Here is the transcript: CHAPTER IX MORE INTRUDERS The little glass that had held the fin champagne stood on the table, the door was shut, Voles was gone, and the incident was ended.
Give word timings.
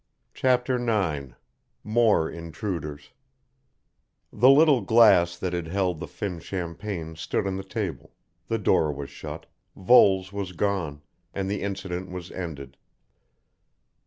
CHAPTER 0.33 0.77
IX 0.83 1.33
MORE 1.83 2.27
INTRUDERS 2.31 3.11
The 4.33 4.49
little 4.49 4.81
glass 4.81 5.37
that 5.37 5.53
had 5.53 5.67
held 5.67 5.99
the 5.99 6.07
fin 6.07 6.39
champagne 6.39 7.15
stood 7.15 7.45
on 7.45 7.55
the 7.55 7.63
table, 7.63 8.11
the 8.47 8.57
door 8.57 8.91
was 8.91 9.11
shut, 9.11 9.45
Voles 9.75 10.33
was 10.33 10.53
gone, 10.53 11.03
and 11.35 11.51
the 11.51 11.61
incident 11.61 12.09
was 12.09 12.31
ended. 12.31 12.77